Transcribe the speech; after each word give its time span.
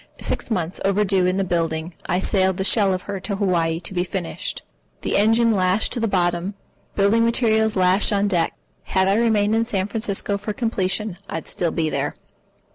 Six 0.19 0.49
months 0.49 0.81
overdue 0.83 1.27
in 1.27 1.37
the 1.37 1.43
building, 1.43 1.93
I 2.07 2.19
sailed 2.19 2.57
the 2.57 2.63
shell 2.63 2.91
of 2.91 3.03
her 3.03 3.19
to 3.19 3.35
Hawaii 3.35 3.79
to 3.81 3.93
be 3.93 4.03
finished, 4.03 4.63
the 5.01 5.15
engine 5.15 5.51
lashed 5.53 5.91
to 5.93 5.99
the 5.99 6.07
bottom, 6.07 6.55
building 6.95 7.23
materials 7.23 7.75
lashed 7.75 8.11
on 8.11 8.27
deck. 8.27 8.55
Had 8.81 9.07
I 9.07 9.13
remained 9.13 9.53
in 9.55 9.63
San 9.63 9.87
Francisco 9.87 10.39
for 10.39 10.53
completion, 10.53 11.17
I'd 11.29 11.47
still 11.47 11.69
be 11.69 11.87
there. 11.87 12.15